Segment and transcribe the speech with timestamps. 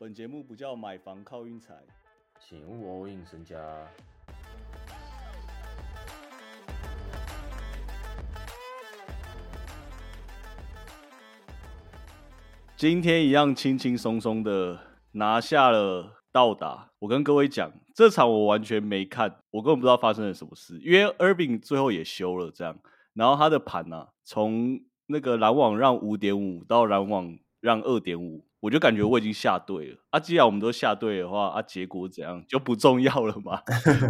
[0.00, 1.74] 本节目不叫买房靠运财，
[2.38, 3.58] 请勿 all in 身家。
[12.76, 14.78] 今天一样轻轻松松的
[15.10, 16.92] 拿下了到达。
[17.00, 22.78] 我跟各位讲，这场我完全没看，我根本不知道发生了什么事，因为 Irving 最后也休了这样，
[23.14, 30.18] 然后他的盘呢、从那个篮网让五点五到篮网让二点五，我就感觉我已经下对了啊。
[30.18, 33.62] 既然我们都下对的话，啊，结果怎样就不重要了嘛。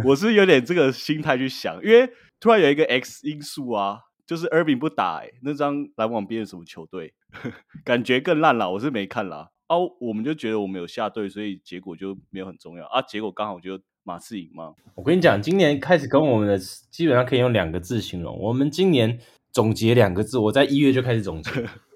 [0.05, 2.09] 我 是有点这个心态去想，因为
[2.39, 7.13] 突然有一个 X 因素啊，就是 Irving 不打、欸，那张篮网变成什么球队，
[7.83, 8.71] 感觉更烂了。
[8.71, 9.49] 我是没看啦。
[9.67, 13.01] 啊，我们就觉得我们有下对，所以结果就没有很重要啊。
[13.03, 14.73] 结果刚好就马刺赢嘛。
[14.95, 18.35] 我跟你讲，今年开始跟我们的基本上可以用两个字形容。
[18.39, 19.19] 我们今年
[19.51, 21.51] 总结两个字，我在一月就开始总结，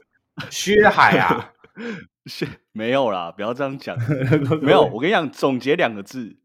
[0.51, 1.51] 薛海啊，
[2.25, 3.97] 是 没有啦，不要这样讲。
[4.61, 6.37] 没有，我跟你讲，总结两个字，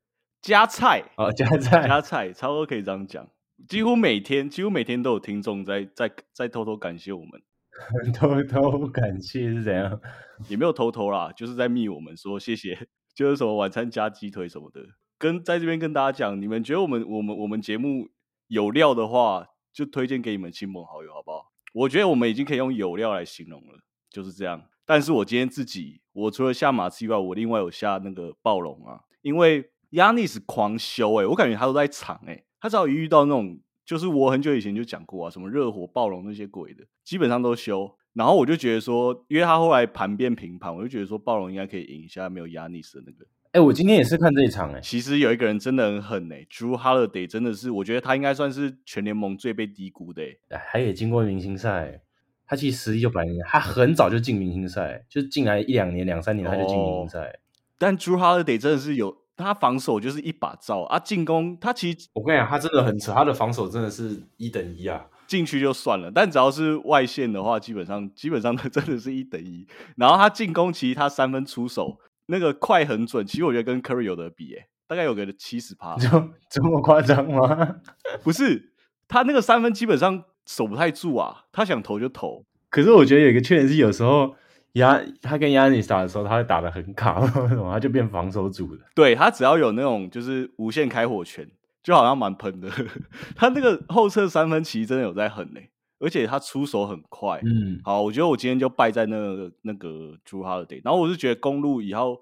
[0.43, 3.29] 加菜，哦，加菜加菜，差不多可以这样讲。
[3.69, 7.43] 几乎每天，几乎每天都有听众在在在偷偷感谢我们，
[8.15, 10.01] 偷偷感谢是怎样？
[10.49, 14.81] 也没有偷偷啦，就是在密我们说谢谢，就是什么晚餐加鸡腿什么的。
[15.19, 18.09] 跟在这边跟大家讲，你们觉得我们我们我们节目
[18.47, 21.53] 有料的话，就推荐给你们亲朋好友，好不好？
[21.75, 24.63] 我觉得我们已经可以用有料来形容了，就是这样。
[24.89, 37.95] 但是我今天自己，我除了下马刺以外，我另外有下那个暴龙啊，因为 Yanis 狂修哎、我感觉他都在场哎、他只要一遇到那种，就是我很久以前就讲过啊，什么热火、暴龙那些鬼的，基本上都修。
[38.15, 43.27] 然后我就觉得说，因为他后来盘变平盘，我就觉得说暴龙应该可以赢一下没有 Yanis 的那个。
[43.53, 52.01] 哎、我今天也是看这一场、哎，其实有一个人真的很狠哎、d r e w Holiday 真的是，我觉得他应该算是全联盟最被低估的哎、他也经过明星赛，
[52.49, 57.39] 他其实实力就摆明了，他很早就进明星赛，就进来一两年、两三年他就进明星赛。
[57.79, 65.07] 但 Drew Holiday 真的是有他防守就是一把照啊，进攻他其实我跟你讲，他真的很扯，他的防守真的是一等一啊。
[65.29, 69.67] 进去就算了，但只要是外线的话，基本上基本上他真的是一等一。
[69.97, 71.99] 然后他进攻其实他三分出手
[72.29, 76.09] 那个快很准，其实我觉得跟 Curry 有得比诶、大概有个七十趴，就
[76.49, 77.77] 这么夸张吗？
[78.23, 78.73] 不是
[79.07, 82.45] 他那个三分基本上守不太住啊，他想投就投。
[82.71, 84.35] 可是我觉得有一个缺点是，有时候
[84.73, 87.21] 亚他跟亚尼斯打的时候，他会打的很卡，
[87.71, 88.81] 他就变防守组了？
[88.95, 91.47] 对他只要有那种就是无限开火权，
[91.83, 92.71] 就好像蛮喷的。
[93.37, 95.61] 他那个后撤三分其实真的有在狠呢、
[95.99, 97.41] 而且他出手很快。
[97.45, 102.21] 嗯，好，我觉得我今天就败在那个那个 Drew Holiday，然后我是觉得公路以后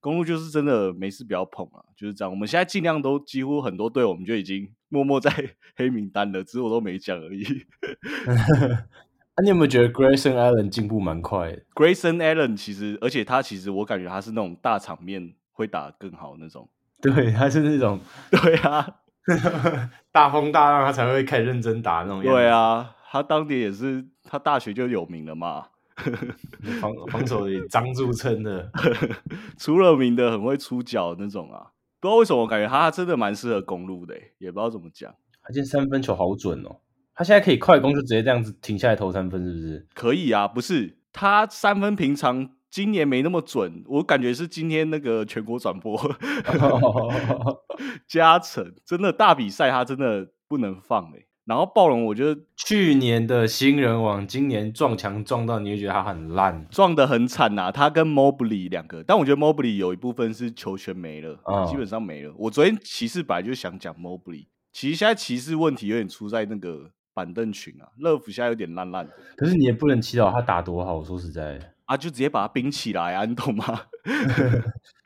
[0.00, 2.30] 公路就是真的没事不要碰啊，就是这样。
[2.30, 5.30] 我们现在尽量都几乎很多队我们就已经 默默在
[5.76, 7.44] 黑名单了，只是我都没讲而已。
[9.34, 16.68] 啊、你有没有觉得 Grayson Allen 进步蛮快的？Grayson Allen 其实，而且他其实我感觉他是那种大场面会打得更好那种。
[17.00, 18.00] 对，他是那种
[18.30, 18.96] 对啊，
[20.12, 22.22] 大风大浪，他才会开始认真打那种。
[22.22, 25.68] 对，啊，他当年也是他大学就有名了嘛，
[26.80, 28.70] 防防守也张著称的。
[29.58, 31.72] 出了名的很会出脚那种啊。
[32.00, 35.14] 不知道为什么，我感觉他真的蛮适合公路的欸，也不知道怎么讲。
[35.42, 36.80] 他今天三分球好准哦，
[37.14, 39.86] 他现在可以快攻就直接这样子停下来投三分，是不是？
[39.94, 45.98] 可以啊，不是他三分平常今年没那么准，我感觉是今天那个全国转播
[48.08, 56.64] 加成，真的大比赛他真的不能放哎、然后暴龙我觉得去年的新人王，今年撞墙撞到你会觉得他很烂。
[56.70, 62.32] 撞得很惨呐、他跟 Mobley 两个，但我觉得 Mobley 有一部分是球权没了，哦基本上没了。
[62.36, 73.64] 我昨天骑士本来就想讲 Mobley，其实现在骑士问题有点出在那个板凳群啊，乐福现在有点烂烂的可是你也不能祈祷他打多好，我说实在的，啊，就直接把他冰起来啊，你懂吗？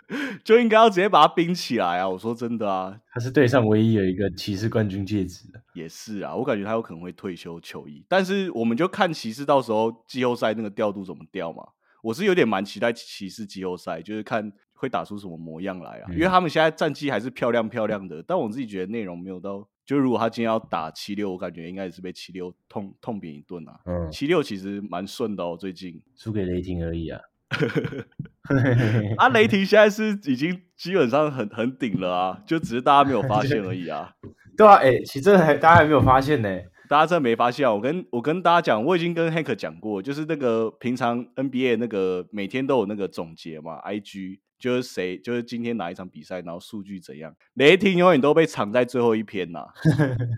[0.45, 2.09] 就应该要直接把他冰起来啊！
[2.09, 5.61] 我说真的啊，他是队上唯一有一个骑士冠军戒指的。
[5.73, 11.63] 也是啊，我感觉他有可能会退休球衣，但是我们就看骑士到时候季后赛那个调度怎么调嘛。
[12.03, 23.81] 我是有点蛮期待骑士季后赛，就是看会打出什么模样来啊，因为嗯他们现在战绩还是漂亮漂亮的，但我自己觉得内容没有到，就如果他今天要打七六，我感觉应该也是被七六痛痛扁一顿啊。
[23.87, 27.19] 嗯，七六其实蛮顺的哦，最近输给雷霆而已啊。
[29.17, 34.11] 啊，雷霆现在是已经基本上很很顶了啊，就只是大家没有发现而已啊。
[34.57, 36.49] 对啊，哎、其实这还大家还没有发现呢。
[36.87, 37.73] 大家真的没发现啊！
[37.73, 47.35] 我跟我跟大家讲，我已经跟 Hank 讲过，就是那个平常 NBA 那个每天都有那个总结嘛，IG 就是谁就是今天哪一场比赛，然后数据怎样。
[47.55, 49.65] 雷霆永远都被藏在最后一篇呐、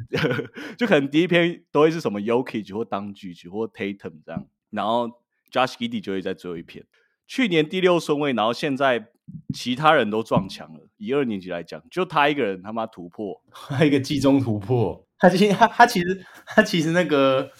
[0.78, 5.08] 就可能第一篇都会是什么 Yokich 或当局或 Tatum 这样，然后
[5.50, 6.84] Josh Giddey 就会在最后一篇。
[7.26, 9.08] 去年第六顺位，然后现在
[9.54, 10.80] 其他人都撞墙了。
[10.98, 17.50] 以二年级来讲，就他一个人他妈突破，还有一个季中突破，他其实他 他其实他其实那个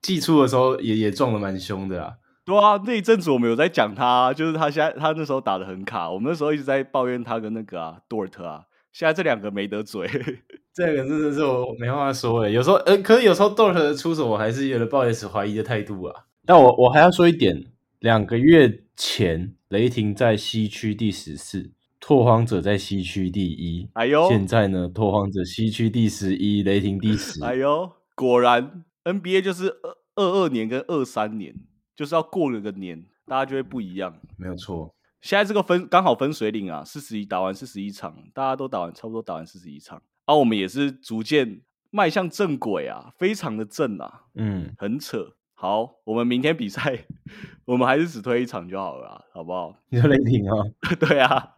[0.00, 2.14] 季初的时候也也撞的蛮凶的啊。
[2.44, 10.08] 对啊，那一阵子我们有在讲他，就是他现在他那时候打的很卡，我们那时候一直在抱怨他跟那个啊 Dort 啊，现在这两个没得嘴，
[10.74, 12.48] 这个真的是我没话说哎。
[12.48, 16.24] 有时候呃，可是有时候 Dort 的出手，我还是有了抱持怀疑的态度啊。
[16.44, 17.56] 但我我还要说一点，
[18.02, 21.70] 两个月前雷霆在西区第十四，
[22.00, 23.88] 拓荒者在西区第一。
[23.92, 27.42] 哎呦，现在呢，拓荒者西区第十一，雷霆第十。
[27.44, 31.54] 哎呦，果然 NBA 就是二二二年跟二三年。
[31.94, 34.18] 就是要过了个年，大家就会不一样。
[34.36, 41.60] 没有错，现在这个分刚好分水岭啊，四十一打完四十一场，大家都打完差不多打完四十一场，啊我们也是逐渐
[41.90, 45.34] 迈向正轨啊，非常的正啊，嗯，很扯。
[45.62, 47.04] 好，我们明天比赛，
[47.66, 49.72] 我们还是只推一场就好了，好不好？
[49.90, 50.58] 你说雷霆啊？
[50.98, 51.50] 对啊，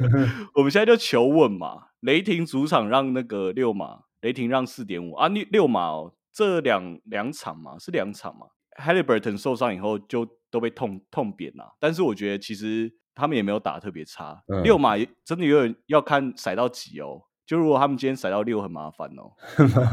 [0.56, 1.88] 我们现在就求稳嘛。
[2.00, 8.46] 雷霆主场让那个六马，雷霆让四点五啊，六六马哦，这两两场嘛，是两场嘛。
[8.82, 14.42] Halliburton 受伤以后就都被痛痛扁了，但是我觉得其实他们也没有打特别差。
[14.64, 19.32] 六马真的有点要看甩到几哦，就如果他们今天甩到六很麻烦哦。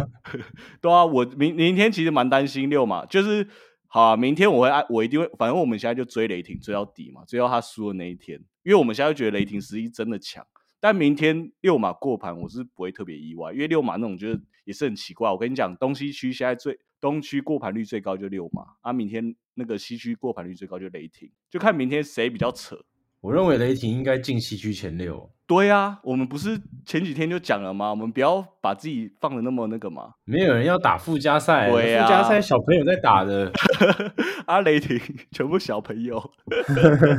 [0.80, 3.48] 对啊，我明明天其实蛮担心六嘛，就是
[3.88, 10.45] 好，明天我会按我一定会，反正我们现在就追雷霆追到底嘛，追到他输的那一天，因为我们现在觉得雷霆实力真的强。
[10.80, 15.27] 但明天六马过盘，我是不会特别意外，因为六马那种就是也是很奇怪。
[15.31, 22.80] 我跟你讲，东西区现在最东区过盘率最高就六马，啊，明天那个西区过盘率最高就雷霆，就看明天谁比较扯。
[23.22, 25.30] 我认为雷霆应该进西区前六。
[25.48, 27.90] 对呀，我们不是前几天就讲了吗？
[27.90, 30.12] 我们不要把自己放的那么那个嘛。
[30.25, 33.50] 没有人要打附加赛，附加赛小朋友在打的。
[34.46, 35.00] 啊，雷霆
[35.31, 36.22] 全部小朋友。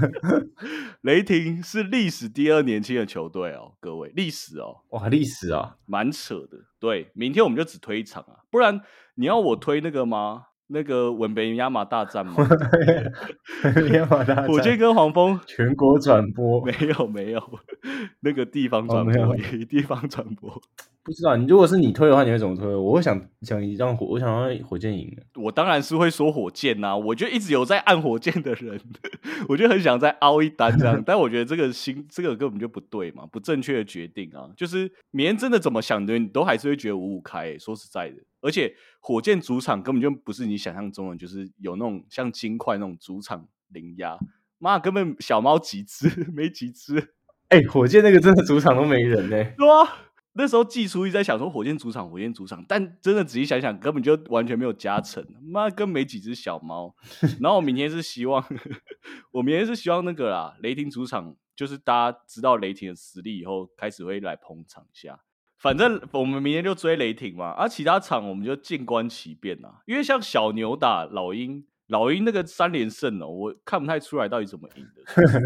[1.00, 6.58] 雷霆是历史第二年轻的球队哦，各位，历史哦，哇，历史啊，蛮扯的。
[6.78, 8.78] 对，明天我们就只推一场啊，不然
[9.14, 10.44] 你要我推那个吗？
[10.68, 12.34] 那个文北亚马大战吗？
[13.92, 17.42] 亚马大战， 火箭跟黄蜂全国转播没有没有，
[18.20, 19.36] 那个地方转播，
[19.68, 20.60] 地方转播。
[21.08, 22.66] 不知道你如果是你推的话，你会怎么推？
[22.76, 25.22] 我会想想让火，我想让火箭赢的。
[25.40, 28.78] 我当然是会说火箭呐，我就一直有在按火箭的人，
[29.48, 31.00] 我就很想再凹一单这样。
[31.06, 34.50] 但我觉得这个心，这个根本就不对嘛，不正确的决定啊。
[34.54, 37.56] 就是明天真的怎么想的，你都还是会觉得五五开。
[37.58, 44.18] 说实在的，而且火箭主场根本就不是你想象中的，就是有那种像金块那种主场零压，
[44.58, 47.14] 妈根本小猫几只 没几只。
[47.48, 50.04] 哎，火箭那个真的主场都没人呢，是啊。
[50.38, 56.94] 那时候季初一直在想说火箭主场，火箭主场，但真的仔细想想，根本就完全没有加成，妈跟没几只小猫。
[57.42, 58.42] 然后我明天是希望，
[59.32, 65.18] 我明天是希望那个啦，雷霆主场，就是大家知道雷霆的实力以后，开始会来捧场一下。
[65.58, 69.82] 反正我们明天就追雷霆嘛，而其他场我们就静观其变啊。
[69.86, 71.66] 因为像小牛打老鹰。
[71.88, 75.02] 老鹰那个三连胜哦，我看不太出来到底怎么赢的。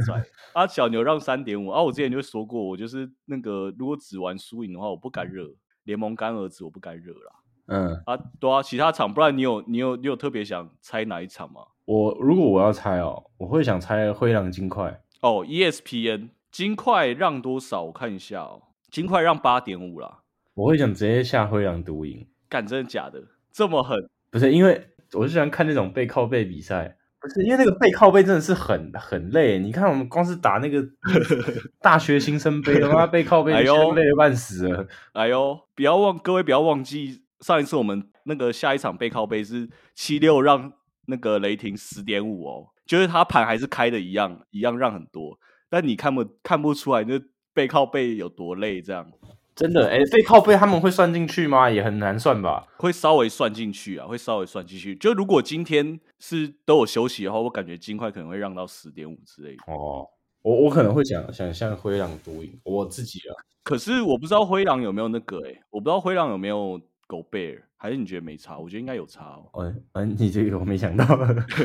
[0.54, 5.48] 啊，小牛让三点五，啊，我之前就说过，我就是那个如果只玩输赢的话，我不敢惹
[5.84, 7.32] 联盟干儿子，我不敢惹啦。
[7.66, 11.62] 嗯，啊，对啊，其他场，不然你有你有你有特别想猜哪一场吗？
[11.84, 15.00] 我如果我要猜哦，我会想猜灰狼金块。
[15.20, 17.82] 哦，ESPN 金块让多少？
[17.84, 20.22] 我看一下哦，金块让八点五啦。
[20.54, 22.26] 我会想直接下灰狼独赢。
[22.48, 23.22] 敢真的假的？
[23.52, 23.96] 这么狠？
[24.30, 24.88] 不是因为。
[25.14, 29.58] 我就喜欢看那种背靠背比赛，不是因为那个背靠背真的是很很累。
[29.58, 30.82] 你看我们光是打那个
[31.80, 34.86] 大学新生杯，他妈背靠背，哎呦，累得半死了。
[35.12, 40.72] 哎呦，不要忘，各位不要忘记，上一次我们那个下一场背靠背是七六让
[41.06, 45.38] 那个雷霆十点五哦，就是他盘还是开的一样，一样让很多，
[45.68, 47.20] 但你看不看不出来那
[47.52, 49.12] 背靠背有多累这样。
[49.62, 51.70] 真的哎，背靠背他们会算进去吗？
[51.70, 52.66] 也很难算吧？
[52.78, 54.96] 会稍微算进去啊，会稍微算进去。
[54.96, 59.62] 就如果今天是都有休息的话，我感觉金块可能会让到十点五之类的。
[59.72, 60.04] 哦，
[60.42, 63.32] 我我可能会想想象灰狼独赢，我自己啊。
[63.62, 68.58] 可是我不知道灰狼有没有那个哎，我不知道灰狼有没有狗贝尔，还是你觉得没差？
[68.58, 69.62] 我觉得应该有差哦。
[69.62, 71.06] 嗯嗯，你这个我没想到，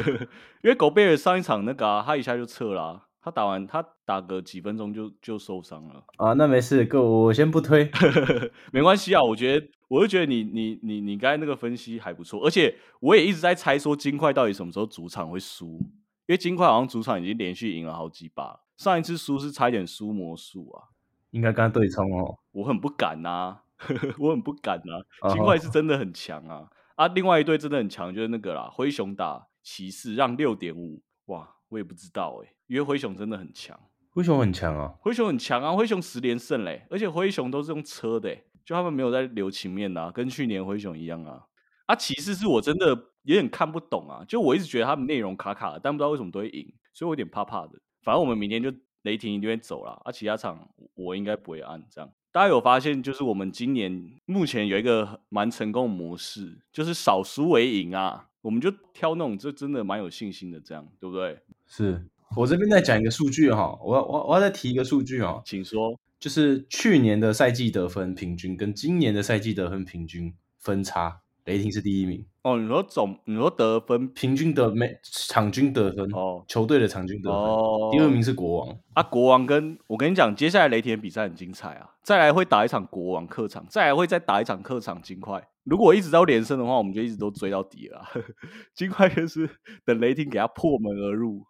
[0.61, 3.06] 因为狗贝尔上一场那个他一下就撤了。
[3.27, 6.31] 他打完，他打个几分钟就就受伤了啊！
[6.31, 7.91] 那没事，哥，我先不推，
[8.71, 9.21] 没关系啊。
[9.21, 15.77] 我觉得，我就觉得你你你你刚才那个分析还不错，而且我也一直在猜说金块到底什么时候主场会输，
[16.25, 20.87] 因为金块好像主场已经连续赢了好几把，上一次输是差一点输魔术啊，
[21.31, 22.39] 应该跟他对冲哦。
[22.53, 23.57] 我很不敢呐，
[24.19, 25.01] 我很不敢呐。
[25.33, 27.09] 金块是真的很强啊啊！
[27.09, 31.55] 另外一队真的很强，就是那个啦，灰熊打骑士让六点五，哇！
[31.69, 33.79] 我也不知道哎，因为灰熊真的很强，
[34.11, 41.43] 灰熊很强啊，灰熊很强啊，灰熊十连胜嘞，而且灰熊都是用车的，就他们没有在留情面的，跟去年灰熊一样啊。
[41.85, 42.87] 啊，骑士是我真的
[43.23, 47.79] 有点看不懂啊，就我一直觉得他们内容卡卡的，但不知道为什么都会赢，所以我有点怕怕的。
[48.01, 52.09] 反正我们明天就雷霆一定会走了，啊，其他场我应该不会按这样。
[52.31, 61.37] 大家有发现，就是我们今年目前有一个蛮成功的模式，就是少输为赢啊，我们就挑那种这真的蛮有信心的，这样对不对？
[61.65, 71.19] 是我这边再讲一个数据哈，我我我要再提一个数据哦，请说，就是去年的赛季得分平均跟今年的赛季得分平均分差。
[71.47, 72.57] 雷霆是第一名哦。
[72.57, 77.39] 你说总，你说得分平均得每场均得分哦，球队的场均得分。
[77.39, 79.01] 哦，第二名是国王啊。
[79.01, 81.89] 国王跟我跟你讲，接下来雷霆的比赛很精彩啊。
[82.03, 85.41] 再来会打一场国王客场，再来会再打一场客场金块。
[85.63, 88.05] 如果一直都连胜的话，我们就一直都追到底了。
[88.75, 89.49] 金块就是
[89.85, 91.45] 等雷霆给他破门而入。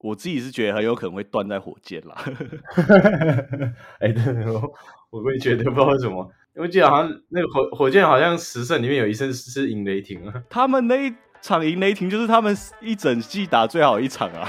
[0.00, 2.14] 我自己是觉得很有可能会断在火箭啦。
[3.98, 4.72] 哎，对，我
[5.10, 6.30] 我会觉得不知道为什么。
[6.58, 10.34] 我记得好像那个火火箭好像十胜里面有一胜是赢雷霆啊。
[10.50, 14.48] 他们那一场赢雷霆就是他们一整季打最好一场啊，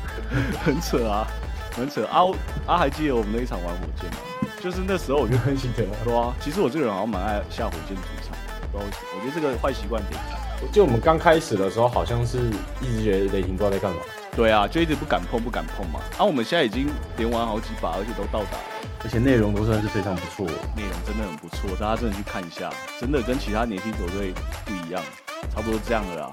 [0.62, 1.26] 很扯啊，
[1.72, 2.24] 很扯啊！
[2.66, 4.16] 啊，还记得我们那一场玩火箭吗？
[4.60, 6.34] 就是那时候我就很 记得，对啊。
[6.40, 8.36] 其实我这个人好像蛮爱下火箭主场，
[8.70, 9.08] 不知道为什么。
[9.16, 10.20] 我觉得这个坏习惯得改。
[10.60, 12.36] 我记得我们刚开始的时候好像是
[12.82, 13.98] 一直觉得雷霆不知道在干嘛。
[14.36, 16.00] 对啊，就一直不敢碰，不敢碰嘛。
[16.18, 16.86] 啊，我们现在已经
[17.16, 18.58] 连玩好几把，而且都到达。
[19.04, 24.32] 而且内容都算是非常不错，内容真的很不错，大家真的去看一下，真的跟其他年轻球队
[24.64, 25.02] 不一样，
[25.54, 26.30] 差不多这样的啦。